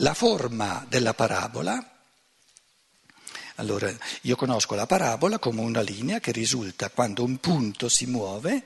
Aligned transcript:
La 0.00 0.12
forma 0.12 0.84
della 0.86 1.14
parabola, 1.14 1.82
allora 3.54 3.90
io 4.22 4.36
conosco 4.36 4.74
la 4.74 4.84
parabola 4.84 5.38
come 5.38 5.62
una 5.62 5.80
linea 5.80 6.20
che 6.20 6.32
risulta 6.32 6.90
quando 6.90 7.24
un 7.24 7.38
punto 7.38 7.88
si 7.88 8.04
muove 8.04 8.64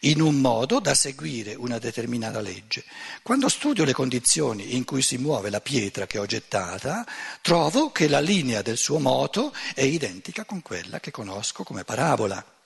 in 0.00 0.20
un 0.20 0.40
modo 0.40 0.78
da 0.78 0.94
seguire 0.94 1.54
una 1.54 1.78
determinata 1.78 2.40
legge. 2.40 2.84
Quando 3.24 3.48
studio 3.48 3.84
le 3.84 3.92
condizioni 3.92 4.76
in 4.76 4.84
cui 4.84 5.02
si 5.02 5.18
muove 5.18 5.50
la 5.50 5.60
pietra 5.60 6.06
che 6.06 6.18
ho 6.18 6.26
gettata, 6.26 7.04
trovo 7.40 7.90
che 7.90 8.06
la 8.06 8.20
linea 8.20 8.62
del 8.62 8.76
suo 8.76 9.00
moto 9.00 9.52
è 9.74 9.82
identica 9.82 10.44
con 10.44 10.62
quella 10.62 11.00
che 11.00 11.10
conosco 11.10 11.64
come 11.64 11.82
parabola. 11.82 12.61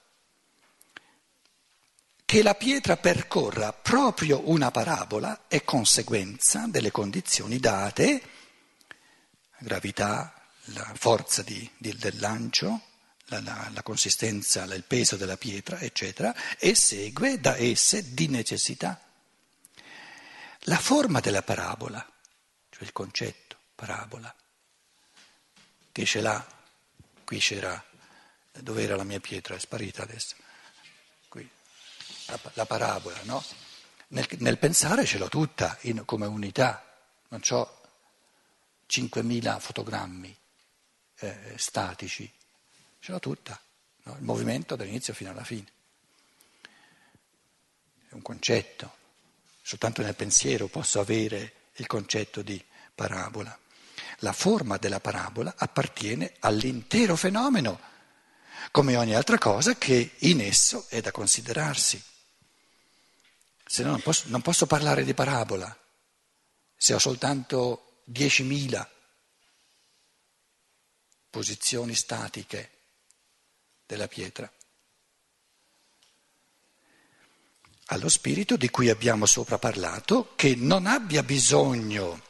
Che 2.26 2.42
la 2.42 2.56
pietra 2.56 2.96
percorra 2.96 3.72
proprio 3.72 4.50
una 4.50 4.72
parabola 4.72 5.44
è 5.46 5.62
conseguenza 5.62 6.66
delle 6.66 6.90
condizioni 6.90 7.60
date, 7.60 8.20
gravità, 9.58 10.34
la 10.70 10.92
forza 10.96 11.42
di, 11.42 11.70
di, 11.78 11.94
del 11.94 12.18
lancio, 12.18 12.82
la, 13.26 13.40
la, 13.42 13.70
la, 13.72 13.82
consistenza, 13.84 14.64
il 14.64 14.82
peso 14.82 15.14
della 15.14 15.36
pietra, 15.36 15.78
eccetera, 15.78 16.34
e 16.58 16.74
segue 16.74 17.38
da 17.38 17.56
esse 17.58 18.12
di 18.12 18.26
necessità. 18.26 19.00
La 20.62 20.78
forma 20.78 21.20
della 21.20 21.42
parabola, 21.42 22.04
cioè 22.70 22.82
il 22.82 22.92
concetto 22.92 23.56
parabola, 23.76 24.34
che 25.92 26.04
ce 26.04 26.20
l'ha, 26.20 26.44
qui 27.24 27.38
c'era, 27.38 27.80
dove 28.50 28.82
era 28.82 28.96
la 28.96 29.04
mia 29.04 29.20
pietra, 29.20 29.54
è 29.54 29.60
sparita 29.60 30.02
adesso 30.02 30.34
la, 32.26 32.38
la 32.54 32.66
parabola, 32.66 33.18
no? 33.22 33.42
Nel, 34.08 34.26
nel, 34.38 34.58
pensare 34.58 35.04
ce 35.04 35.18
l'ho 35.18 35.28
tutta 35.28 35.76
in, 35.82 36.04
come 36.04 36.26
unità, 36.26 36.84
non 37.28 37.40
ho 37.50 37.80
5.000 38.88 39.58
fotogrammi 39.58 40.36
eh, 41.18 41.54
statici, 41.56 42.30
ce 43.00 43.12
l'ho 43.12 43.18
tutta, 43.18 43.60
no? 44.04 44.16
il 44.16 44.22
movimento 44.22 44.76
dall'inizio 44.76 45.12
fino 45.12 45.30
alla 45.30 45.44
fine. 45.44 45.66
È 48.08 48.14
un 48.14 48.22
concetto, 48.22 48.94
soltanto 49.60 50.02
nel 50.02 50.14
pensiero 50.14 50.68
posso 50.68 51.00
avere 51.00 51.52
il 51.74 51.86
concetto 51.86 52.42
di 52.42 52.62
parabola. 52.94 53.58
La 54.20 54.32
forma 54.32 54.76
della 54.76 55.00
parabola 55.00 55.54
appartiene 55.56 56.34
all'intero 56.40 57.16
fenomeno, 57.16 57.78
come 58.70 58.96
ogni 58.96 59.14
altra 59.14 59.38
cosa 59.38 59.74
che 59.74 60.12
in 60.18 60.40
esso 60.40 60.86
è 60.88 61.00
da 61.00 61.10
considerarsi 61.10 62.02
se 63.68 63.82
no 63.82 63.90
non 63.90 64.00
posso, 64.00 64.24
non 64.28 64.42
posso 64.42 64.66
parlare 64.66 65.02
di 65.02 65.12
parabola, 65.12 65.76
se 66.76 66.94
ho 66.94 66.98
soltanto 67.00 68.02
10.000 68.10 68.88
posizioni 71.28 71.94
statiche 71.94 72.70
della 73.84 74.06
pietra. 74.06 74.50
Allo 77.86 78.08
spirito 78.08 78.56
di 78.56 78.70
cui 78.70 78.88
abbiamo 78.88 79.26
sopra 79.26 79.58
parlato, 79.58 80.34
che 80.36 80.54
non 80.54 80.86
abbia 80.86 81.24
bisogno 81.24 82.22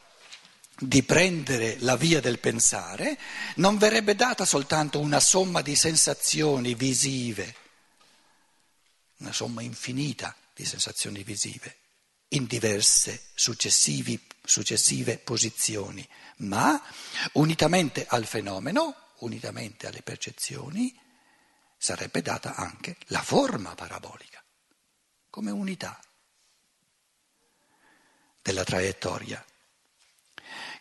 di 0.75 1.03
prendere 1.03 1.77
la 1.79 1.95
via 1.95 2.19
del 2.19 2.39
pensare, 2.39 3.17
non 3.55 3.77
verrebbe 3.77 4.15
data 4.15 4.43
soltanto 4.43 4.99
una 4.99 5.19
somma 5.19 5.61
di 5.61 5.75
sensazioni 5.75 6.73
visive, 6.73 7.55
una 9.17 9.31
somma 9.31 9.61
infinita 9.61 10.35
di 10.57 10.65
sensazioni 10.65 11.21
visive 11.21 11.77
in 12.29 12.47
diverse 12.47 13.27
successive 13.35 15.17
posizioni, 15.19 16.05
ma 16.37 16.81
unitamente 17.33 18.07
al 18.07 18.25
fenomeno, 18.25 18.95
unitamente 19.19 19.85
alle 19.85 20.01
percezioni, 20.01 20.99
sarebbe 21.77 22.23
data 22.23 22.55
anche 22.55 22.97
la 23.09 23.21
forma 23.21 23.75
parabolica, 23.75 24.43
come 25.29 25.51
unità 25.51 26.01
della 28.41 28.63
traiettoria, 28.63 29.45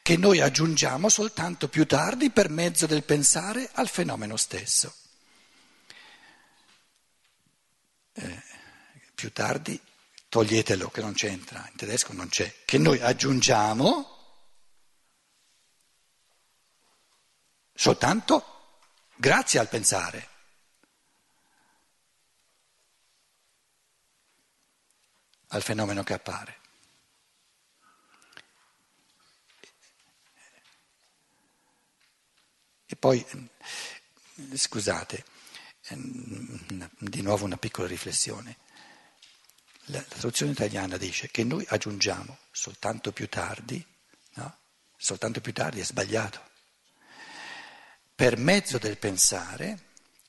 che 0.00 0.16
noi 0.16 0.40
aggiungiamo 0.40 1.10
soltanto 1.10 1.68
più 1.68 1.84
tardi 1.84 2.30
per 2.30 2.48
mezzo 2.48 2.86
del 2.86 3.04
pensare 3.04 3.68
al 3.74 3.88
fenomeno 3.88 4.38
stesso. 4.38 4.94
Più 9.16 9.32
tardi 9.32 9.80
toglietelo 10.28 10.90
che 10.90 11.00
non 11.00 11.14
c'entra, 11.14 11.66
in 11.70 11.76
tedesco 11.76 12.12
non 12.12 12.28
c'è, 12.28 12.64
che 12.66 12.76
noi 12.76 13.00
aggiungiamo 13.00 14.14
soltanto 17.74 18.78
grazie 19.16 19.58
al 19.58 19.68
pensare. 19.68 20.34
al 25.50 25.62
fenomeno 25.62 26.02
che 26.02 26.12
appare. 26.12 26.58
E 32.84 32.96
poi, 32.96 33.24
scusate, 34.54 35.24
di 36.98 37.22
nuovo 37.22 37.44
una 37.44 37.56
piccola 37.56 37.88
riflessione. 37.88 38.58
La 39.90 40.02
traduzione 40.02 40.52
italiana 40.52 40.96
dice 40.96 41.28
che 41.30 41.44
noi 41.44 41.64
aggiungiamo 41.68 42.38
soltanto 42.50 43.12
più 43.12 43.28
tardi, 43.28 43.84
no? 44.34 44.56
Soltanto 44.96 45.40
più 45.40 45.52
tardi 45.52 45.80
è 45.80 45.84
sbagliato. 45.84 46.42
Per 48.14 48.36
mezzo 48.36 48.78
del 48.78 48.98
pensare, 48.98 49.78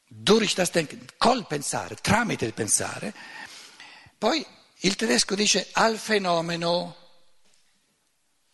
durch 0.06 0.54
das 0.54 0.70
Denken, 0.70 1.06
col 1.18 1.48
pensare, 1.48 1.96
tramite 1.96 2.46
il 2.46 2.54
pensare, 2.54 3.14
poi 4.18 4.46
il 4.82 4.96
tedesco 4.96 5.34
dice 5.34 5.70
al 5.72 5.98
fenomeno. 5.98 6.96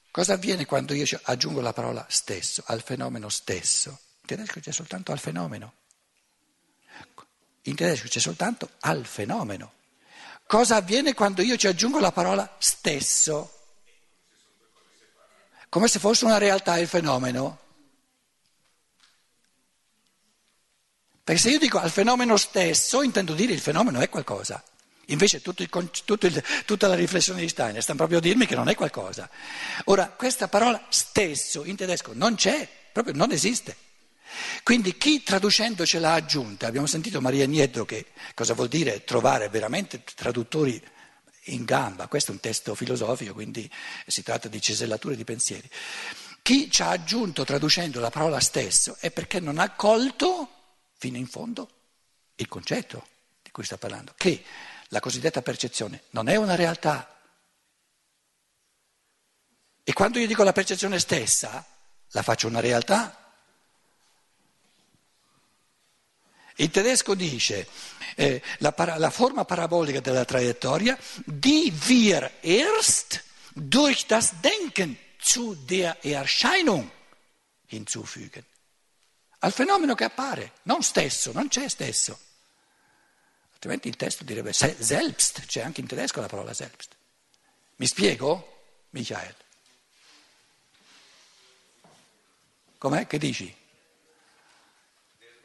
Cosa 0.09 0.33
avviene 0.33 0.65
quando 0.65 0.93
io 0.93 1.05
aggiungo 1.23 1.59
la 1.59 1.73
parola 1.73 2.05
stesso, 2.07 2.63
al 2.67 2.81
fenomeno 2.81 3.27
stesso? 3.27 3.89
In 4.21 4.27
tedesco 4.27 4.59
c'è 4.61 4.71
soltanto 4.71 5.11
al 5.11 5.19
fenomeno. 5.19 5.73
In 7.63 7.75
tedesco 7.75 8.07
c'è 8.07 8.19
soltanto 8.19 8.69
al 8.81 9.05
fenomeno. 9.05 9.81
Cosa 10.53 10.75
avviene 10.75 11.15
quando 11.15 11.41
io 11.41 11.57
ci 11.57 11.65
aggiungo 11.65 11.99
la 11.99 12.11
parola 12.11 12.57
stesso? 12.59 13.61
Come 15.67 15.87
se 15.87 15.97
fosse 15.97 16.25
una 16.25 16.37
realtà 16.37 16.77
il 16.77 16.87
fenomeno. 16.87 17.59
Perché 21.23 21.41
se 21.41 21.49
io 21.49 21.57
dico 21.57 21.79
al 21.79 21.89
fenomeno 21.89 22.37
stesso, 22.37 23.01
intendo 23.01 23.33
dire 23.33 23.51
il 23.51 23.61
fenomeno 23.61 23.99
è 23.99 24.09
qualcosa. 24.09 24.63
Invece 25.05 25.41
tutto 25.41 25.63
il, 25.63 25.71
tutto 26.05 26.27
il, 26.27 26.43
tutta 26.67 26.87
la 26.87 26.93
riflessione 26.93 27.41
di 27.41 27.49
Steiner 27.49 27.81
sta 27.81 27.95
proprio 27.95 28.19
a 28.19 28.21
dirmi 28.21 28.45
che 28.45 28.53
non 28.53 28.69
è 28.69 28.75
qualcosa. 28.75 29.27
Ora, 29.85 30.09
questa 30.09 30.47
parola 30.49 30.85
stesso 30.89 31.65
in 31.65 31.75
tedesco 31.75 32.11
non 32.13 32.35
c'è, 32.35 32.69
proprio 32.91 33.15
non 33.15 33.31
esiste. 33.31 33.75
Quindi 34.63 34.97
chi 34.97 35.23
traducendo 35.23 35.85
ce 35.85 35.99
l'ha 35.99 36.13
aggiunta, 36.13 36.67
abbiamo 36.67 36.87
sentito 36.87 37.21
Maria 37.21 37.45
Niedro 37.45 37.85
che 37.85 38.07
cosa 38.33 38.53
vuol 38.53 38.67
dire 38.67 39.03
trovare 39.03 39.49
veramente 39.49 40.03
traduttori 40.15 40.81
in 41.47 41.65
gamba, 41.65 42.07
questo 42.07 42.31
è 42.31 42.33
un 42.33 42.39
testo 42.39 42.73
filosofico, 42.75 43.33
quindi 43.33 43.69
si 44.07 44.23
tratta 44.23 44.47
di 44.47 44.61
cesellature 44.61 45.15
di 45.15 45.23
pensieri. 45.23 45.69
Chi 46.41 46.69
ci 46.69 46.81
ha 46.81 46.89
aggiunto 46.89 47.43
traducendo 47.43 47.99
la 47.99 48.09
parola 48.09 48.39
stesso 48.39 48.97
è 48.99 49.11
perché 49.11 49.39
non 49.39 49.59
ha 49.59 49.71
colto 49.71 50.49
fino 50.97 51.17
in 51.17 51.27
fondo 51.27 51.69
il 52.35 52.47
concetto 52.47 53.07
di 53.41 53.51
cui 53.51 53.63
sta 53.63 53.77
parlando, 53.77 54.13
che 54.15 54.43
la 54.89 54.99
cosiddetta 54.99 55.41
percezione 55.41 56.03
non 56.11 56.29
è 56.29 56.35
una 56.35 56.55
realtà. 56.55 57.09
E 59.83 59.93
quando 59.93 60.19
io 60.19 60.27
dico 60.27 60.43
la 60.43 60.53
percezione 60.53 60.99
stessa, 60.99 61.65
la 62.09 62.21
faccio 62.21 62.47
una 62.47 62.59
realtà 62.59 63.22
Il 66.55 66.69
tedesco 66.69 67.15
dice 67.15 67.67
eh, 68.15 68.41
la, 68.59 68.71
para, 68.71 68.97
la, 68.97 69.09
forma 69.09 69.43
parabolica 69.43 69.99
della 69.99 70.25
traiettoria, 70.25 70.97
die 71.25 71.73
wir 71.85 72.31
erst 72.41 73.23
durch 73.53 74.05
das 74.05 74.39
Denken 74.41 74.97
zu 75.17 75.55
der 75.55 75.97
Erscheinung 76.03 76.91
hinzufügen. 77.65 78.45
Al 79.39 79.51
fenomeno 79.51 79.95
che 79.95 80.05
appare, 80.05 80.53
non 80.63 80.83
stesso, 80.83 81.31
non 81.33 81.47
c'è 81.47 81.67
stesso. 81.67 82.17
Altrimenti 83.53 83.87
il 83.87 83.95
testo 83.95 84.23
direbbe 84.23 84.53
selbst, 84.53 85.45
c'è 85.45 85.61
anche 85.61 85.81
in 85.81 85.87
tedesco 85.87 86.21
la 86.21 86.27
parola 86.27 86.53
selbst. 86.53 86.95
Mi 87.77 87.87
spiego, 87.87 88.85
Michael? 88.91 89.35
Com'è? 92.77 93.07
Che 93.07 93.17
dici? 93.17 93.55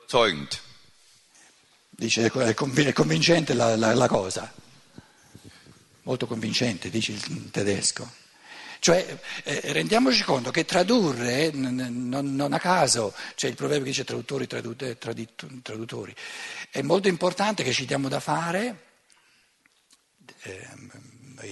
Zeugend. 0.07 0.68
Dice, 2.01 2.31
è 2.31 2.55
convincente 2.55 3.55
la, 3.55 3.75
la, 3.75 3.93
la 3.93 4.07
cosa, 4.07 4.53
molto 6.03 6.29
convincente, 6.29 6.91
dice 6.91 7.11
il 7.11 7.51
tedesco. 7.51 8.09
Cioè, 8.79 9.19
eh, 9.43 9.61
rendiamoci 9.73 10.23
conto 10.23 10.53
che 10.53 10.65
tradurre, 10.65 11.51
n- 11.51 11.75
n- 11.75 12.35
non 12.37 12.53
a 12.53 12.61
caso, 12.61 13.13
c'è 13.35 13.49
il 13.49 13.57
proverbio 13.57 13.87
che 13.87 13.91
dice 13.91 14.05
traduttori, 14.05 14.47
tradut- 14.47 14.97
tradit- 14.97 15.61
traduttori, 15.61 16.15
è 16.71 16.83
molto 16.83 17.09
importante 17.09 17.65
che 17.65 17.73
ci 17.73 17.85
diamo 17.85 18.09
da 18.09 18.21
fare. 18.21 18.85
Eh, 20.43 20.69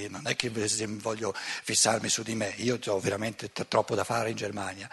non 0.08 0.22
è 0.26 0.36
che 0.36 0.48
voglio 0.50 1.34
fissarmi 1.34 2.08
su 2.08 2.22
di 2.22 2.36
me, 2.36 2.54
io 2.58 2.78
ho 2.86 3.00
veramente 3.00 3.50
t- 3.50 3.66
troppo 3.66 3.96
da 3.96 4.04
fare 4.04 4.30
in 4.30 4.36
Germania, 4.36 4.88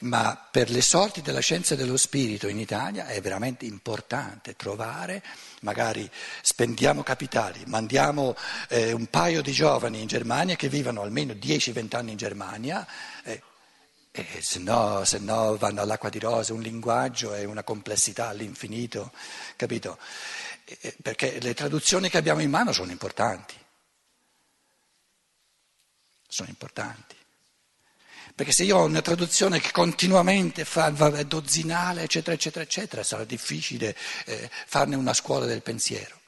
ma 0.00 0.48
per 0.50 0.70
le 0.70 0.82
sorti 0.82 1.22
della 1.22 1.40
scienza 1.40 1.74
dello 1.74 1.96
spirito 1.96 2.48
in 2.48 2.58
Italia 2.58 3.06
è 3.06 3.20
veramente 3.20 3.64
importante 3.66 4.56
trovare, 4.56 5.22
magari 5.62 6.08
spendiamo 6.42 7.02
capitali, 7.02 7.62
mandiamo 7.66 8.36
eh, 8.68 8.92
un 8.92 9.06
paio 9.06 9.42
di 9.42 9.52
giovani 9.52 10.00
in 10.00 10.06
Germania 10.06 10.56
che 10.56 10.68
vivano 10.68 11.02
almeno 11.02 11.32
10-20 11.34 11.96
anni 11.96 12.10
in 12.12 12.16
Germania. 12.16 12.86
Eh, 13.22 13.42
e 14.12 14.26
se 14.40 14.58
no, 14.58 15.04
se 15.04 15.18
no 15.18 15.56
vanno 15.56 15.82
all'acqua 15.82 16.08
di 16.08 16.18
rosa, 16.18 16.52
un 16.52 16.60
linguaggio 16.60 17.32
e 17.34 17.44
una 17.44 17.62
complessità 17.62 18.28
all'infinito, 18.28 19.12
capito? 19.54 19.98
Perché 21.00 21.38
le 21.40 21.54
traduzioni 21.54 22.08
che 22.08 22.18
abbiamo 22.18 22.40
in 22.40 22.50
mano 22.50 22.72
sono 22.72 22.90
importanti 22.90 23.54
sono 26.30 26.48
importanti. 26.48 27.16
Perché 28.34 28.52
se 28.52 28.64
io 28.64 28.78
ho 28.78 28.84
una 28.84 29.02
traduzione 29.02 29.60
che 29.60 29.70
continuamente 29.72 30.64
fa, 30.64 30.90
dozzinale, 30.90 32.02
eccetera, 32.02 32.34
eccetera, 32.34 32.64
eccetera, 32.64 33.02
sarà 33.02 33.24
difficile 33.24 33.96
eh, 34.26 34.50
farne 34.66 34.96
una 34.96 35.14
scuola 35.14 35.46
del 35.46 35.62
pensiero. 35.62 36.18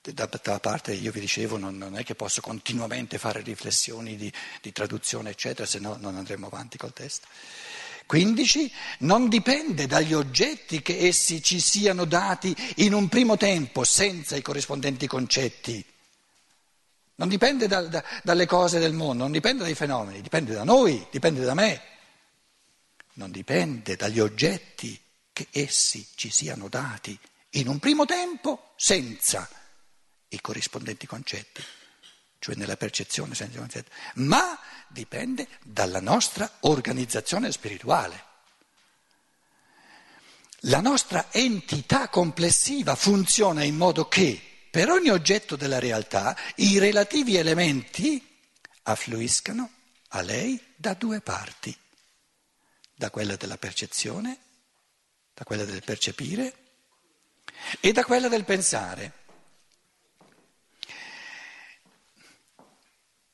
D'altra 0.00 0.60
parte 0.60 0.92
io 0.92 1.10
vi 1.10 1.18
dicevo, 1.18 1.56
non, 1.56 1.76
non, 1.76 1.96
è 1.96 2.04
che 2.04 2.14
posso 2.14 2.40
continuamente 2.40 3.18
fare 3.18 3.42
riflessioni 3.42 4.16
di, 4.16 4.32
di 4.62 4.70
traduzione, 4.70 5.30
eccetera, 5.30 5.66
se 5.66 5.80
no 5.80 5.96
non 5.98 6.16
andremo 6.16 6.46
avanti 6.46 6.78
col 6.78 6.92
testo. 6.92 7.26
15. 8.06 8.72
Non 9.00 9.28
dipende 9.28 9.86
dagli 9.86 10.14
oggetti 10.14 10.80
che 10.80 11.06
essi 11.06 11.42
ci 11.42 11.58
siano 11.58 12.04
dati 12.04 12.54
in 12.76 12.94
un 12.94 13.08
primo 13.08 13.36
tempo 13.36 13.82
senza 13.82 14.36
i 14.36 14.42
corrispondenti 14.42 15.08
concetti 15.08 15.84
non 17.16 17.28
dipende 17.28 17.66
da, 17.66 17.82
da, 17.82 18.04
dalle 18.22 18.46
cose 18.46 18.78
del 18.78 18.92
mondo, 18.92 19.22
non 19.22 19.32
dipende 19.32 19.62
dai 19.62 19.74
fenomeni, 19.74 20.20
dipende 20.20 20.52
da 20.54 20.64
noi, 20.64 21.06
dipende 21.10 21.44
da 21.44 21.54
me. 21.54 21.82
Non 23.14 23.30
dipende 23.30 23.96
dagli 23.96 24.20
oggetti 24.20 25.00
che 25.32 25.48
essi 25.50 26.06
ci 26.14 26.30
siano 26.30 26.68
dati 26.68 27.18
in 27.50 27.68
un 27.68 27.78
primo 27.78 28.04
tempo 28.04 28.72
senza 28.76 29.48
i 30.28 30.40
corrispondenti 30.42 31.06
concetti, 31.06 31.62
cioè 32.38 32.54
nella 32.54 32.76
percezione 32.76 33.34
senza 33.34 33.56
i 33.56 33.60
concetti, 33.60 33.90
ma 34.16 34.58
dipende 34.88 35.48
dalla 35.62 36.00
nostra 36.00 36.50
organizzazione 36.60 37.50
spirituale. 37.50 38.24
La 40.60 40.80
nostra 40.80 41.32
entità 41.32 42.08
complessiva 42.08 42.94
funziona 42.94 43.62
in 43.62 43.76
modo 43.76 44.08
che 44.08 44.55
per 44.76 44.90
ogni 44.90 45.08
oggetto 45.08 45.56
della 45.56 45.78
realtà 45.78 46.36
i 46.56 46.78
relativi 46.78 47.36
elementi 47.36 48.22
affluiscano 48.82 49.70
a 50.08 50.20
lei 50.20 50.62
da 50.76 50.92
due 50.92 51.22
parti, 51.22 51.74
da 52.94 53.08
quella 53.08 53.36
della 53.36 53.56
percezione, 53.56 54.38
da 55.32 55.44
quella 55.44 55.64
del 55.64 55.82
percepire 55.82 56.56
e 57.80 57.92
da 57.92 58.04
quella 58.04 58.28
del 58.28 58.44
pensare. 58.44 59.12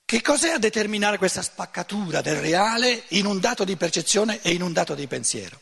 Che 0.04 0.22
cos'è 0.22 0.50
a 0.50 0.58
determinare 0.58 1.18
questa 1.18 1.42
spaccatura 1.42 2.20
del 2.20 2.36
reale 2.36 3.02
in 3.08 3.26
un 3.26 3.40
dato 3.40 3.64
di 3.64 3.74
percezione 3.74 4.40
e 4.42 4.52
in 4.52 4.62
un 4.62 4.72
dato 4.72 4.94
di 4.94 5.08
pensiero? 5.08 5.60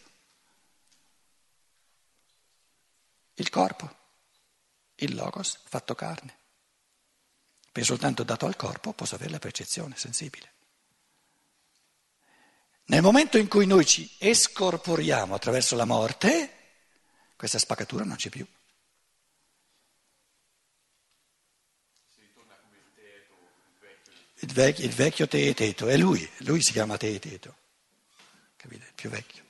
Il 3.37 3.49
corpo 3.49 4.00
il 5.01 5.15
logos 5.15 5.59
fatto 5.65 5.95
carne. 5.95 6.37
Perché 7.73 7.89
soltanto 7.89 8.23
dato 8.23 8.47
al 8.47 8.57
corpo 8.57 8.93
posso 8.93 9.15
avere 9.15 9.31
la 9.31 9.39
percezione 9.39 9.97
sensibile. 9.97 10.53
Nel 12.87 13.03
momento 13.03 13.39
in 13.39 13.47
cui 13.47 13.67
noi 13.67 13.87
ci 13.87 14.11
escorporiamo 14.19 15.35
attraverso 15.35 15.77
la 15.77 15.85
morte, 15.85 16.57
questa 17.37 17.59
spaccatura 17.59 18.05
non 18.05 18.17
c'è 18.17 18.31
più. 18.31 18.45
Il 24.43 24.53
vecchio, 24.53 24.85
il 24.87 24.93
vecchio 24.93 25.29
Teeteto, 25.29 25.87
è 25.87 25.99
lui, 25.99 26.29
lui 26.39 26.63
si 26.63 26.73
chiama 26.73 26.97
Teeteto, 26.97 27.57
capite? 28.57 28.87
Il 28.87 28.95
più 28.95 29.11
vecchio. 29.11 29.45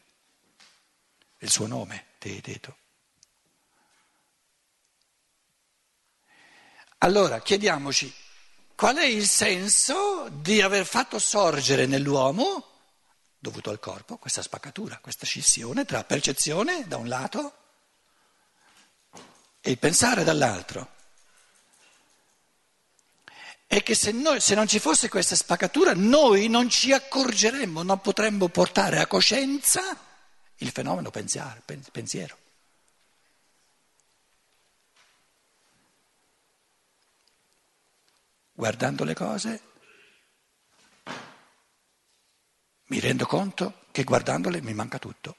Il 1.38 1.50
suo 1.50 1.68
nome, 1.68 2.06
Teeteto. 2.18 2.79
Allora 7.02 7.40
chiediamoci 7.40 8.12
qual 8.74 8.96
è 8.96 9.06
il 9.06 9.26
senso 9.26 10.28
di 10.30 10.60
aver 10.60 10.84
fatto 10.84 11.18
sorgere 11.18 11.86
nell'uomo, 11.86 12.66
dovuto 13.38 13.70
al 13.70 13.78
corpo, 13.78 14.18
questa 14.18 14.42
spaccatura, 14.42 14.98
questa 14.98 15.24
scissione 15.24 15.86
tra 15.86 16.04
percezione 16.04 16.86
da 16.86 16.98
un 16.98 17.08
lato 17.08 17.54
e 19.60 19.70
il 19.70 19.78
pensare 19.78 20.24
dall'altro. 20.24 20.98
E 23.66 23.82
che 23.82 23.94
se, 23.94 24.12
noi, 24.12 24.40
se 24.40 24.54
non 24.54 24.66
ci 24.66 24.78
fosse 24.78 25.08
questa 25.08 25.36
spaccatura 25.36 25.94
noi 25.94 26.48
non 26.48 26.68
ci 26.68 26.92
accorgeremmo, 26.92 27.82
non 27.82 28.00
potremmo 28.00 28.48
portare 28.48 28.98
a 28.98 29.06
coscienza 29.06 29.80
il 30.56 30.70
fenomeno 30.70 31.10
pensiero. 31.10 32.36
Guardando 38.52 39.04
le 39.04 39.14
cose, 39.14 39.62
mi 42.86 43.00
rendo 43.00 43.26
conto 43.26 43.84
che 43.90 44.04
guardandole 44.04 44.60
mi 44.60 44.74
manca 44.74 44.98
tutto. 44.98 45.36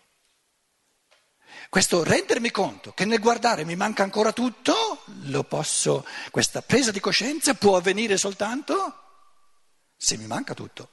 Questo 1.70 2.04
rendermi 2.04 2.52
conto 2.52 2.94
che 2.94 3.06
nel 3.06 3.20
guardare 3.20 3.64
mi 3.64 3.76
manca 3.76 4.04
ancora 4.04 4.34
tutto, 4.34 5.04
lo 5.24 5.44
posso, 5.44 6.06
questa 6.30 6.62
presa 6.62 6.92
di 6.92 7.00
coscienza 7.00 7.54
può 7.54 7.78
avvenire 7.78 8.18
soltanto 8.18 9.02
se 9.96 10.18
mi 10.18 10.28
manca 10.28 10.54
tutto. 10.54 10.90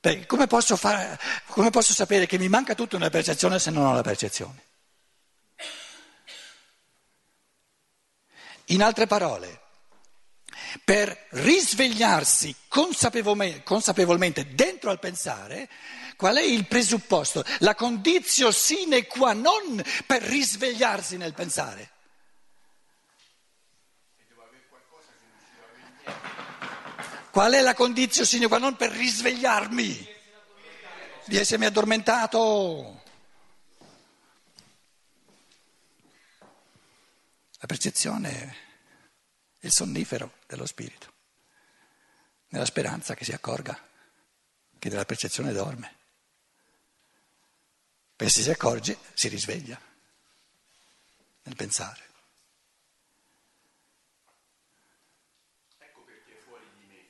Perché 0.00 0.26
come 0.26 0.46
posso, 0.46 0.76
fare, 0.76 1.18
come 1.46 1.70
posso 1.70 1.92
sapere 1.92 2.26
che 2.26 2.38
mi 2.38 2.48
manca 2.48 2.74
tutto 2.74 2.98
nella 2.98 3.10
percezione 3.10 3.58
se 3.58 3.70
non 3.70 3.86
ho 3.86 3.94
la 3.94 4.02
percezione? 4.02 4.64
In 8.66 8.82
altre 8.82 9.06
parole, 9.06 9.62
per 10.84 11.26
risvegliarsi 11.30 12.54
consapevolmente, 12.68 13.62
consapevolmente 13.62 14.54
dentro 14.54 14.90
al 14.90 14.98
pensare, 14.98 15.68
qual 16.16 16.36
è 16.36 16.42
il 16.42 16.66
presupposto, 16.66 17.44
la 17.58 17.74
condizio 17.74 18.50
sine 18.50 19.06
qua 19.06 19.32
non 19.32 19.82
per 20.06 20.22
risvegliarsi 20.22 21.16
nel 21.16 21.34
pensare? 21.34 21.90
Qual 27.30 27.52
è 27.52 27.60
la 27.60 27.74
condizio 27.74 28.24
sine 28.24 28.48
qua 28.48 28.56
non 28.56 28.76
per 28.76 28.90
risvegliarmi? 28.92 30.14
Di 31.26 31.36
essermi 31.36 31.66
addormentato. 31.66 33.02
La 37.58 37.66
percezione 37.66 38.65
il 39.66 39.72
sonnifero 39.72 40.38
dello 40.46 40.64
spirito, 40.64 41.12
nella 42.48 42.64
speranza 42.64 43.14
che 43.14 43.24
si 43.24 43.32
accorga 43.32 43.78
che 44.78 44.88
della 44.88 45.04
percezione 45.04 45.52
dorme. 45.52 45.94
Perché 48.14 48.32
se 48.32 48.42
si 48.42 48.50
accorge 48.50 48.96
si 49.12 49.28
risveglia 49.28 49.78
nel 51.42 51.56
pensare. 51.56 52.04
Ecco 55.78 56.02
perché 56.02 56.40
fuori 56.44 56.64
di 56.78 56.86
me. 56.86 57.08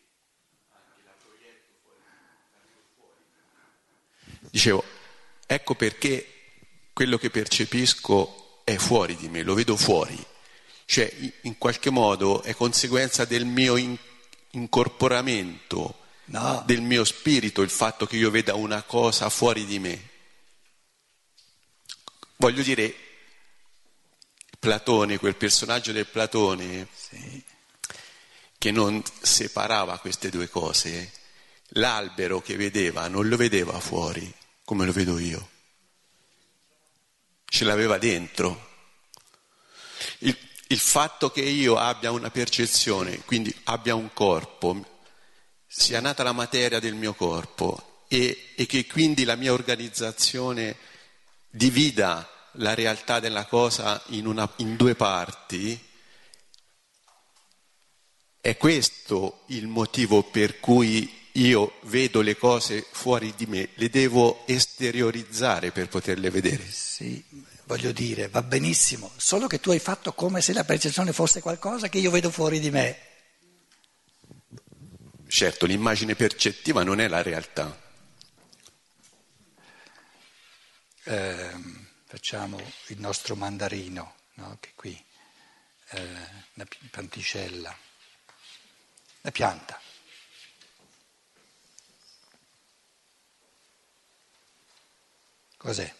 Dicevo, 4.50 4.84
ecco 5.46 5.74
perché 5.74 6.32
quello 6.92 7.18
che 7.18 7.30
percepisco 7.30 8.64
è 8.64 8.76
fuori 8.76 9.14
di 9.14 9.28
me, 9.28 9.42
lo 9.42 9.54
vedo 9.54 9.76
fuori 9.76 10.34
cioè 10.86 11.12
in 11.42 11.58
qualche 11.58 11.90
modo 11.90 12.42
è 12.42 12.54
conseguenza 12.54 13.24
del 13.26 13.44
mio 13.44 13.76
in- 13.76 13.96
incorporamento, 14.52 15.98
no. 16.26 16.62
del 16.64 16.80
mio 16.80 17.04
spirito, 17.04 17.60
il 17.60 17.70
fatto 17.70 18.06
che 18.06 18.16
io 18.16 18.30
veda 18.30 18.54
una 18.54 18.82
cosa 18.82 19.28
fuori 19.28 19.66
di 19.66 19.78
me. 19.78 20.08
Voglio 22.36 22.62
dire, 22.62 22.94
Platone, 24.58 25.18
quel 25.18 25.36
personaggio 25.36 25.92
del 25.92 26.06
Platone, 26.06 26.88
sì. 26.94 27.16
che 27.16 27.54
che 28.58 28.72
non 28.72 29.00
separava 29.20 29.98
queste 29.98 30.28
due 30.28 30.48
cose, 30.48 31.12
l'albero 31.70 32.40
che 32.40 32.56
vedeva 32.56 33.06
non 33.06 33.28
lo 33.28 33.36
vedeva 33.36 33.78
fuori 33.78 34.32
come 34.64 34.84
lo 34.84 34.90
vedo 34.90 35.20
io, 35.20 35.48
ce 37.44 37.64
l'aveva 37.64 37.98
dentro. 37.98 38.65
Il, 40.68 40.78
fatto 40.78 41.30
che 41.30 41.42
io 41.42 41.76
abbia 41.76 42.10
una 42.10 42.30
percezione, 42.30 43.20
quindi 43.24 43.54
abbia 43.64 43.94
un 43.94 44.12
corpo, 44.12 45.00
sia 45.66 46.00
nata 46.00 46.22
la 46.22 46.32
materia 46.32 46.80
del 46.80 46.94
mio 46.94 47.14
corpo 47.14 48.04
e, 48.08 48.52
e 48.56 48.66
che 48.66 48.86
quindi 48.86 49.24
la 49.24 49.36
mia 49.36 49.52
organizzazione 49.52 50.76
divida 51.50 52.28
la 52.52 52.74
realtà 52.74 53.20
della 53.20 53.46
cosa 53.46 54.02
in, 54.08 54.26
una, 54.26 54.50
in 54.56 54.76
due 54.76 54.94
parti, 54.94 55.78
è 58.40 58.56
questo 58.56 59.42
il 59.46 59.66
motivo 59.66 60.22
per 60.22 60.60
cui 60.60 61.24
io 61.32 61.74
vedo 61.82 62.20
le 62.20 62.36
cose 62.36 62.86
fuori 62.90 63.34
di 63.36 63.46
me, 63.46 63.70
le 63.74 63.90
devo 63.90 64.46
esteriorizzare 64.46 65.70
per 65.70 65.88
poterle 65.88 66.30
vedere. 66.30 66.64
Sì, 66.64 67.22
voglio 67.66 67.92
dire, 67.92 68.28
va 68.28 68.42
benissimo, 68.42 69.10
solo 69.16 69.46
che 69.48 69.60
tu 69.60 69.70
hai 69.70 69.80
fatto 69.80 70.12
come 70.14 70.40
se 70.40 70.52
la 70.52 70.64
percezione 70.64 71.12
fosse 71.12 71.40
qualcosa 71.40 71.88
che 71.88 71.98
io 71.98 72.10
vedo 72.10 72.30
fuori 72.30 72.60
di 72.60 72.70
me. 72.70 73.00
Certo, 75.28 75.66
l'immagine 75.66 76.14
percettiva 76.14 76.84
non 76.84 77.00
è 77.00 77.08
la 77.08 77.22
realtà. 77.22 77.84
Eh, 81.02 81.50
facciamo 82.04 82.60
il 82.86 83.00
nostro 83.00 83.34
mandarino, 83.34 84.14
no? 84.34 84.56
che 84.60 84.70
qui, 84.76 85.04
eh, 85.90 86.00
una 86.54 86.66
panticella, 86.90 87.76
una 89.22 89.32
pianta. 89.32 89.80
Cos'è? 95.56 95.92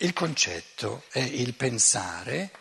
Il 0.00 0.12
concetto 0.12 1.04
è 1.10 1.18
il 1.18 1.54
pensare 1.54 2.52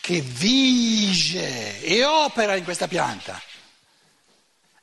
che 0.00 0.20
vige 0.20 1.80
e 1.80 2.04
opera 2.04 2.56
in 2.56 2.64
questa 2.64 2.88
pianta. 2.88 3.40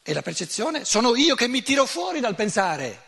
E 0.01 0.13
la 0.13 0.23
percezione 0.23 0.85
sono 0.85 1.15
io 1.15 1.35
che 1.35 1.47
mi 1.47 1.61
tiro 1.61 1.85
fuori 1.85 2.19
dal 2.19 2.33
pensare. 2.33 3.05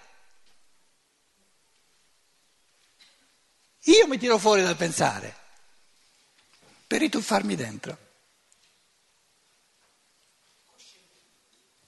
Io 3.85 4.07
mi 4.07 4.19
tiro 4.19 4.37
fuori 4.37 4.61
dal 4.61 4.75
pensare 4.75 5.35
per 6.85 6.99
rituffarmi 6.99 7.55
dentro. 7.55 7.97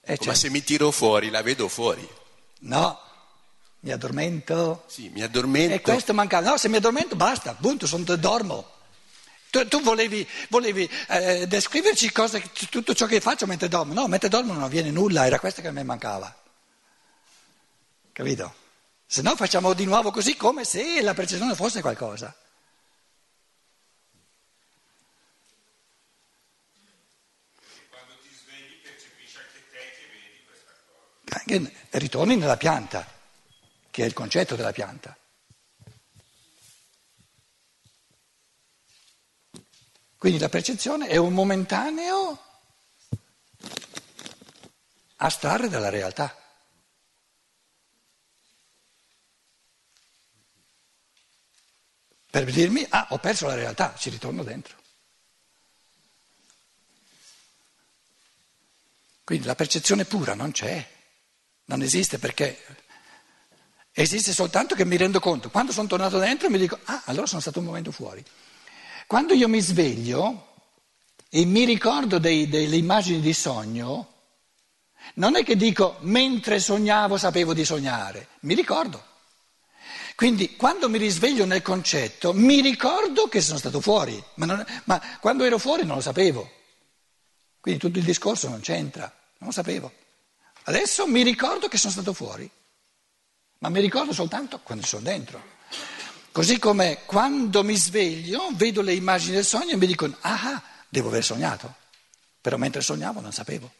Eh, 0.01 0.17
Ma 0.25 0.33
se 0.33 0.49
mi 0.49 0.63
tiro 0.63 0.89
fuori, 0.89 1.29
la 1.29 1.43
vedo 1.43 1.67
fuori. 1.67 2.07
No, 2.61 2.99
mi 3.83 3.91
addormento. 3.91 4.83
Sì, 4.87 5.09
mi 5.09 5.21
addormento. 5.21 5.73
E 5.73 5.81
questo 5.81 6.13
mancava. 6.13 6.49
No, 6.49 6.57
se 6.57 6.69
mi 6.69 6.77
addormento 6.77 7.15
basta, 7.15 7.51
appunto, 7.51 7.85
sono, 7.85 8.03
dormo. 8.03 8.71
Tu, 9.49 9.67
tu 9.67 9.81
volevi, 9.81 10.27
volevi 10.49 10.89
eh, 11.09 11.45
descriverci 11.47 12.11
cosa, 12.11 12.39
tutto 12.69 12.95
ciò 12.95 13.05
che 13.05 13.19
faccio 13.19 13.45
mentre 13.45 13.67
dormo. 13.67 13.93
No, 13.93 14.07
mentre 14.07 14.29
dormo 14.29 14.53
non 14.53 14.63
avviene 14.63 14.89
nulla, 14.89 15.25
era 15.25 15.39
questo 15.39 15.61
che 15.61 15.67
a 15.67 15.71
me 15.71 15.83
mancava. 15.83 16.33
Capito? 18.13 18.55
Se 19.05 19.21
no 19.21 19.35
facciamo 19.35 19.73
di 19.73 19.85
nuovo 19.85 20.11
così 20.11 20.37
come 20.37 20.63
se 20.63 21.01
la 21.01 21.13
percezione 21.13 21.53
fosse 21.53 21.81
qualcosa. 21.81 22.33
Quando 27.89 28.13
ti 28.21 28.29
svegli 28.33 28.81
percepisci 28.81 29.37
anche 29.37 29.61
te 29.69 29.77
che 29.77 30.07
vedi 30.09 30.43
questa 30.47 30.71
cosa. 30.87 31.37
Anche, 31.37 31.73
ritorni 31.99 32.37
nella 32.37 32.57
pianta, 32.57 33.12
che 33.93 34.01
è 34.01 34.07
il 34.07 34.13
concetto 34.13 34.55
della 34.55 34.71
pianta. 34.71 35.15
Quindi 40.17 40.39
la 40.39 40.49
percezione 40.49 41.07
è 41.07 41.17
un 41.17 41.31
momentaneo 41.31 42.43
astrarre 45.17 45.69
dalla 45.69 45.89
realtà. 45.89 46.35
Per 52.31 52.51
dirmi, 52.51 52.83
ah, 52.89 53.09
ho 53.11 53.19
perso 53.19 53.45
la 53.45 53.53
realtà, 53.53 53.93
ci 53.95 54.09
ritorno 54.09 54.41
dentro. 54.41 54.75
Quindi 59.23 59.45
la 59.45 59.53
percezione 59.53 60.05
pura 60.05 60.33
non 60.33 60.51
c'è, 60.51 60.83
non 61.65 61.83
esiste 61.83 62.17
perché 62.17 62.82
esiste 63.93 64.33
soltanto 64.33 64.75
che 64.75 64.85
mi 64.85 64.97
rendo 64.97 65.19
conto. 65.19 65.49
Quando 65.49 65.71
sono 65.71 65.87
tornato 65.87 66.17
dentro 66.17 66.49
mi 66.49 66.57
dico, 66.57 66.79
ah, 66.85 67.03
allora 67.05 67.27
sono 67.27 67.41
stato 67.41 67.59
un 67.59 67.65
momento 67.65 67.91
fuori. 67.91 68.23
Quando 69.05 69.33
io 69.33 69.47
mi 69.47 69.61
sveglio 69.61 70.47
e 71.29 71.45
mi 71.45 71.65
ricordo 71.65 72.17
dei, 72.17 72.49
delle 72.49 72.75
immagini 72.75 73.19
di 73.19 73.33
sogno, 73.33 74.07
non 75.15 75.35
è 75.35 75.43
che 75.43 75.55
dico 75.55 75.97
mentre 76.01 76.59
sognavo 76.59 77.17
sapevo 77.17 77.53
di 77.53 77.65
sognare, 77.65 78.29
mi 78.41 78.55
ricordo. 78.55 79.11
Quindi 80.15 80.55
quando 80.55 80.89
mi 80.89 80.97
risveglio 80.97 81.45
nel 81.45 81.61
concetto 81.61 82.33
mi 82.33 82.61
ricordo 82.61 83.27
che 83.27 83.41
sono 83.41 83.57
stato 83.57 83.81
fuori, 83.81 84.23
ma, 84.35 84.45
non, 84.45 84.65
ma 84.85 85.01
quando 85.19 85.43
ero 85.43 85.57
fuori 85.57 85.85
non 85.85 85.95
lo 85.95 86.01
sapevo. 86.01 86.49
Quindi 87.59 87.79
tutto 87.79 87.97
il 87.97 88.05
discorso 88.05 88.49
non 88.49 88.59
c'entra, 88.59 89.03
non 89.37 89.49
lo 89.49 89.51
sapevo. 89.51 89.91
Adesso 90.63 91.07
mi 91.07 91.23
ricordo 91.23 91.67
che 91.67 91.77
sono 91.77 91.93
stato 91.93 92.13
fuori, 92.13 92.49
ma 93.63 93.69
mi 93.69 93.79
ricordo 93.79 94.11
soltanto 94.11 94.59
quando 94.59 94.85
sono 94.85 95.03
dentro. 95.03 95.41
Così 96.33 96.59
come 96.59 97.05
quando 97.05 97.63
mi 97.63 97.77
sveglio 97.77 98.49
vedo 98.51 98.81
le 98.81 98.93
immagini 98.93 99.35
del 99.35 99.45
sogno 99.45 99.71
e 99.71 99.77
mi 99.77 99.87
dicono, 99.87 100.17
ah, 100.19 100.61
devo 100.89 101.07
aver 101.07 101.23
sognato, 101.23 101.73
però 102.41 102.57
mentre 102.57 102.81
sognavo 102.81 103.21
non 103.21 103.31
sapevo. 103.31 103.71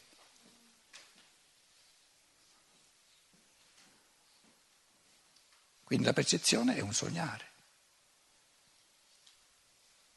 Quindi 5.84 6.06
la 6.06 6.14
percezione 6.14 6.78
è 6.78 6.80
un 6.80 6.94
sognare 6.94 7.52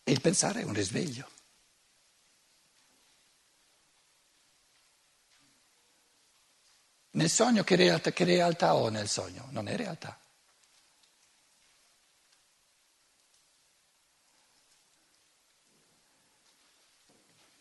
e 0.04 0.12
il 0.12 0.20
pensare 0.20 0.61
è 0.61 0.64
un 0.64 0.75
risveglio. 0.75 1.28
Nel 7.16 7.30
sogno 7.30 7.64
che 7.64 7.76
realtà, 7.76 8.12
che 8.12 8.25
realtà 8.25 8.75
ho 8.75 8.90
nel 8.90 9.08
sogno? 9.08 9.49
Non 9.50 9.68
è 9.68 9.76
realtà. 9.76 10.18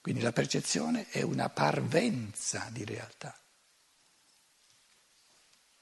Quindi 0.01 0.21
la 0.21 0.33
percezione 0.33 1.07
è 1.09 1.21
una 1.21 1.49
parvenza 1.49 2.67
di 2.69 2.83
realtà, 2.83 3.35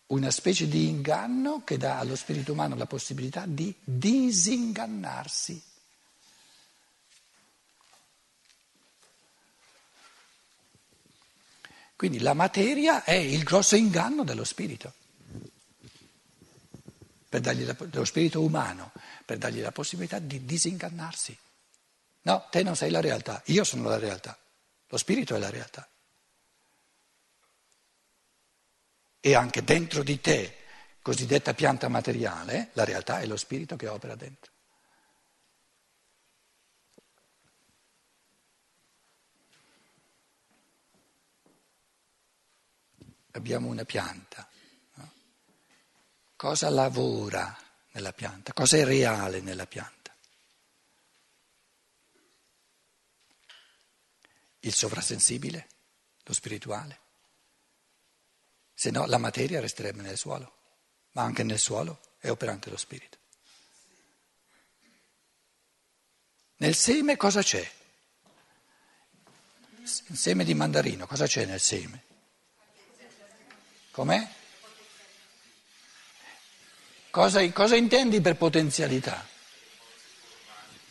una 0.08 0.30
specie 0.30 0.68
di 0.68 0.88
inganno 0.88 1.64
che 1.64 1.78
dà 1.78 1.98
allo 1.98 2.16
spirito 2.16 2.54
umano 2.54 2.76
la 2.76 2.86
possibilità 2.86 3.46
di 3.48 3.76
disingannarsi. 3.84 5.73
Quindi 11.96 12.20
la 12.20 12.34
materia 12.34 13.04
è 13.04 13.14
il 13.14 13.44
grosso 13.44 13.76
inganno 13.76 14.24
dello 14.24 14.44
spirito, 14.44 14.94
la, 17.30 17.40
dello 17.40 18.06
spirito 18.06 18.42
umano, 18.42 18.92
per 19.26 19.38
dargli 19.38 19.62
la 19.62 19.72
possibilità 19.72 20.20
di 20.20 20.46
disingannarsi. 20.46 21.38
No, 22.24 22.48
te 22.50 22.64
non 22.64 22.76
sei 22.76 22.90
la 22.90 23.02
realtà, 23.02 23.42
io 23.46 23.64
sono 23.64 23.90
la 23.90 23.98
realtà, 23.98 24.38
lo 24.88 24.98
spirito 24.98 25.36
è 25.36 25.40
la 25.40 25.50
realtà. 25.50 25.88
E 29.20 29.36
anche 29.36 29.64
dentro 29.64 30.04
di 30.04 30.20
te, 30.20 30.58
cosiddetta 31.02 31.54
pianta 31.54 31.88
materiale, 31.88 32.70
la 32.74 32.84
realtà 32.84 33.20
è 33.20 33.26
lo 33.26 33.38
spirito 33.38 33.76
che 33.76 33.88
opera 33.88 34.16
dentro. 34.16 34.53
Abbiamo 43.34 43.68
una 43.68 43.86
pianta. 43.86 44.48
No? 44.96 45.12
Cosa 46.36 46.70
lavora 46.70 47.56
nella 47.92 48.14
pianta? 48.14 48.54
Cosa 48.54 48.78
è 48.78 48.84
reale 48.84 49.42
nella 49.42 49.68
pianta? 49.68 50.04
il 54.64 54.74
sovrasensibile, 54.74 55.68
lo 56.24 56.34
spirituale. 56.34 57.00
Se 58.74 58.92
no 58.92 59.06
la 59.06 59.18
materia 59.18 59.60
resterebbe 59.60 60.02
nel 60.02 60.18
suolo, 60.18 60.58
ma 61.12 61.24
anche 61.24 61.44
nel 61.44 61.60
suolo 61.60 62.00
è 62.18 62.30
operante 62.30 62.70
lo 62.70 62.78
spirito. 62.78 63.18
Nel 66.58 66.76
seme 66.76 67.18
cosa 67.18 67.42
c'è? 67.42 67.72
Il 69.82 70.18
seme 70.18 70.46
di 70.46 70.54
mandarino, 70.54 71.06
cosa 71.08 71.26
c'è 71.26 71.46
nel 71.46 71.60
seme? 71.60 72.12
Com'è? 73.94 74.28
Cosa, 77.12 77.48
cosa 77.52 77.76
intendi 77.76 78.22
per 78.22 78.38
potenzialità? 78.38 79.24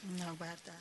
No, 0.02 0.36
guarda. 0.36 0.72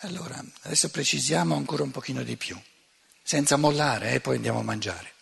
Allora, 0.00 0.44
adesso 0.64 0.90
precisiamo 0.90 1.56
ancora 1.56 1.82
un 1.82 1.90
pochino 1.90 2.22
di 2.22 2.36
più, 2.36 2.60
senza 3.22 3.56
mollare 3.56 4.10
e 4.10 4.14
eh, 4.16 4.20
poi 4.20 4.36
andiamo 4.36 4.58
a 4.58 4.62
mangiare. 4.62 5.14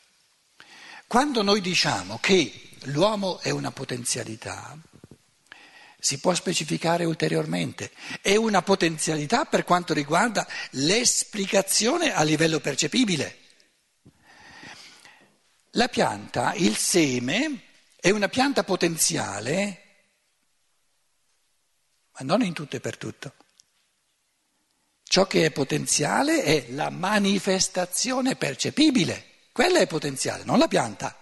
Quando 1.07 1.43
noi 1.43 1.61
diciamo 1.61 2.19
che 2.21 2.71
l'uomo 2.87 3.38
è 3.38 3.50
una 3.50 3.71
potenzialità, 3.71 4.76
si 6.05 6.19
può 6.19 6.35
specificare 6.35 7.07
ulteriormente. 7.07 7.91
È 8.21 8.37
una 8.37 8.61
potenzialità 8.61 9.47
per 9.47 9.65
quanto 9.65 9.95
riguarda 9.95 10.47
l'esplicazione 10.73 12.13
a 12.13 12.23
livello 12.23 12.61
percepibile. 12.61 13.39
La 15.71 15.89
pianta, 15.89 16.53
il 16.57 16.77
seme, 16.77 17.63
è 17.97 18.11
una 18.11 18.29
pianta 18.29 18.65
potenziale, 18.65 19.81
ma 22.19 22.27
non 22.27 22.43
in 22.43 22.53
tutto 22.53 22.77
e 22.77 22.81
per 22.81 22.99
tutto. 22.99 23.35
Ciò 25.05 25.27
che 25.27 25.47
è 25.47 25.51
potenziale 25.53 26.43
è 26.43 26.67
la 26.73 26.91
manifestazione 26.91 28.37
percepibile, 28.37 29.47
quella 29.53 29.79
è 29.79 29.87
potenziale, 29.87 30.45
non 30.45 30.59
la 30.59 30.69
pianta. 30.69 31.19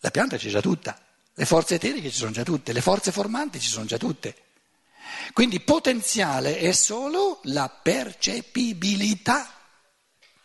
La 0.00 0.10
pianta 0.10 0.36
c'è 0.36 0.50
già 0.50 0.60
tutta, 0.60 1.11
le 1.34 1.44
forze 1.46 1.76
eteriche 1.76 2.10
ci 2.10 2.18
sono 2.18 2.30
già 2.30 2.42
tutte, 2.42 2.72
le 2.72 2.80
forze 2.80 3.12
formanti 3.12 3.60
ci 3.60 3.68
sono 3.68 3.84
già 3.84 3.96
tutte. 3.96 4.36
Quindi 5.32 5.60
potenziale 5.60 6.58
è 6.58 6.72
solo 6.72 7.40
la 7.44 7.68
percepibilità 7.68 9.52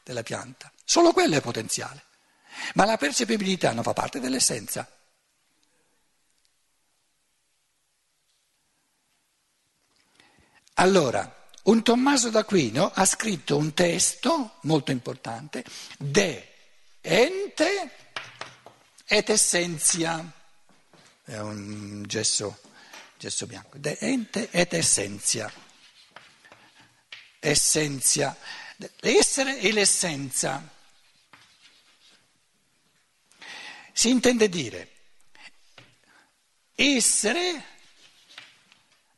della 0.04 0.24
pianta, 0.24 0.72
solo 0.84 1.12
quello 1.12 1.36
è 1.36 1.42
potenziale. 1.42 2.04
Ma 2.74 2.86
la 2.86 2.98
percepibilità 2.98 3.72
non 3.74 3.84
fa 3.84 3.94
parte 3.94 4.20
dell'essenza. 4.20 4.90
Allora, 10.80 11.50
un 11.64 11.84
Tommaso 11.84 12.30
d'Aquino 12.30 12.92
ha 12.94 13.06
scritto 13.06 13.58
un 13.58 13.74
testo 13.74 14.58
molto 14.62 14.92
importante, 14.92 15.66
De 15.98 16.54
ente 17.02 17.92
et 19.06 19.30
essentia, 19.30 20.37
è 21.28 21.40
un 21.40 22.06
gesso, 22.08 22.62
gesso 23.18 23.48
bianco, 23.48 23.78
de 23.78 23.98
ente 24.00 24.50
et 24.50 24.72
essentia, 24.72 25.52
essenza, 27.40 28.34
l'essere 29.02 29.60
e 29.60 29.74
l'essenza. 29.74 30.76
Si 33.92 34.10
intende 34.10 34.48
dire 34.48 34.92
essere 36.76 37.66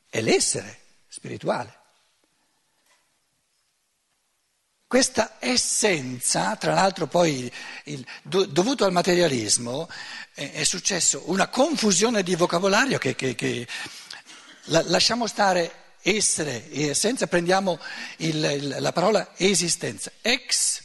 è 0.08 0.20
l'essere 0.20 0.80
spirituale. 1.06 1.78
Questa 4.90 5.36
essenza, 5.38 6.56
tra 6.56 6.74
l'altro 6.74 7.06
poi 7.06 7.48
il, 7.84 8.04
dovuto 8.22 8.84
al 8.84 8.90
materialismo, 8.90 9.88
è, 10.34 10.50
è, 10.50 10.64
successo 10.64 11.22
una 11.26 11.46
confusione 11.46 12.24
di 12.24 12.34
vocabolario 12.34 12.98
che, 12.98 13.14
che, 13.14 13.36
che 13.36 13.68
la, 14.64 14.82
lasciamo 14.86 15.28
stare 15.28 15.94
essere 16.02 16.68
e 16.70 16.88
essenza, 16.88 17.28
prendiamo 17.28 17.78
il, 18.16 18.42
il, 18.42 18.76
la 18.80 18.90
parola 18.90 19.32
esistenza, 19.36 20.10
ex 20.22 20.82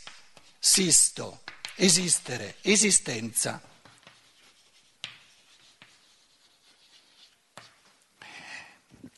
sisto, 0.59 1.41
esistere, 1.73 2.57
esistenza. 2.61 3.59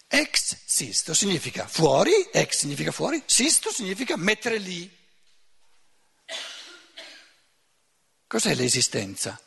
Ex 0.07 0.56
sisto 0.77 1.15
significa 1.15 1.67
fuori, 1.67 2.29
ex 2.31 2.59
significa 2.59 2.91
fuori, 2.91 3.23
sisto 3.25 3.71
significa 3.71 4.15
mettere 4.15 4.59
lì. 4.59 4.87
Cos'è 8.27 8.53
l'esistenza? 8.53 9.41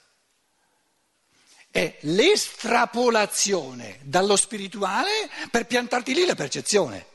È 1.71 1.99
l'estrapolazione 2.01 4.01
dallo 4.03 4.35
spirituale 4.35 5.31
per 5.53 5.67
piantarti 5.67 6.15
lì 6.15 6.27
la 6.27 6.35
percezione. 6.35 7.07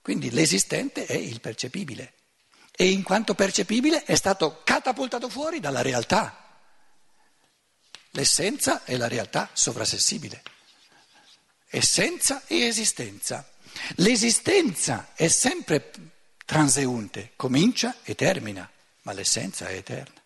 Quindi 0.00 0.30
l'esistente 0.30 1.04
è 1.04 1.16
il 1.16 1.42
percepibile 1.42 2.14
e 2.70 2.88
in 2.88 3.02
quanto 3.02 3.34
percepibile 3.34 4.02
è 4.04 4.14
stato 4.14 4.62
catapultato 4.64 5.28
fuori 5.28 5.60
dalla 5.60 5.82
realtà. 5.82 6.58
L'essenza 8.12 8.82
è 8.84 8.96
la 8.96 9.08
realtà 9.08 9.50
sovrasensibile 9.52 10.53
essenza 11.74 12.44
e 12.46 12.66
esistenza. 12.66 13.48
L'esistenza 13.96 15.10
è 15.14 15.26
sempre 15.28 15.90
transeunte, 16.44 17.32
comincia 17.36 17.96
e 18.04 18.14
termina, 18.14 18.68
ma 19.02 19.12
l'essenza 19.12 19.66
è 19.66 19.74
eterna. 19.74 20.22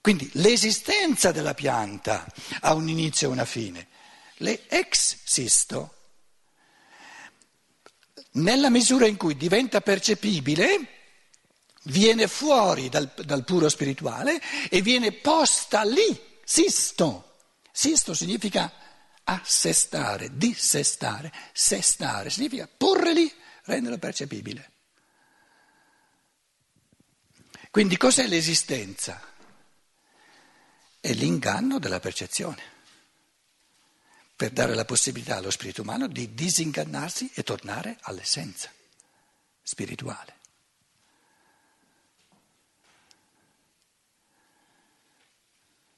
Quindi 0.00 0.28
l'esistenza 0.34 1.32
della 1.32 1.54
pianta 1.54 2.26
ha 2.60 2.74
un 2.74 2.88
inizio 2.88 3.28
e 3.28 3.32
una 3.32 3.44
fine. 3.44 3.88
Le 4.38 4.66
ex 4.68 5.18
sisto, 5.22 5.94
nella 8.32 8.68
misura 8.68 9.06
in 9.06 9.16
cui 9.16 9.36
diventa 9.36 9.80
percepibile, 9.80 10.88
viene 11.84 12.26
fuori 12.26 12.88
dal, 12.88 13.12
dal 13.24 13.44
puro 13.44 13.68
spirituale 13.68 14.42
e 14.68 14.82
viene 14.82 15.12
posta 15.12 15.84
lì, 15.84 16.20
sisto. 16.44 17.36
Sisto 17.70 18.12
significa 18.12 18.83
assestare, 19.24 20.36
dissestare, 20.36 21.32
sestare, 21.52 22.30
significa 22.30 22.68
porre 22.68 23.12
lì, 23.12 23.32
renderlo 23.64 23.98
percepibile. 23.98 24.70
Quindi 27.70 27.96
cos'è 27.96 28.26
l'esistenza? 28.26 29.20
È 31.00 31.12
l'inganno 31.12 31.78
della 31.78 32.00
percezione, 32.00 32.62
per 34.36 34.50
dare 34.50 34.74
la 34.74 34.84
possibilità 34.84 35.36
allo 35.36 35.50
spirito 35.50 35.82
umano 35.82 36.06
di 36.06 36.34
disingannarsi 36.34 37.30
e 37.34 37.42
tornare 37.42 37.98
all'essenza 38.02 38.70
spirituale. 39.62 40.42